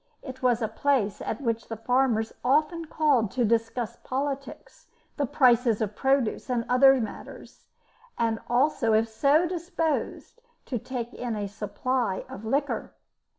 [0.23, 5.79] It was a place at which the farmers often called to discuss politics, the prices
[5.79, 7.67] of produce, and other matters,
[8.17, 12.95] and also, if so disposed, to take in a supply of liquor.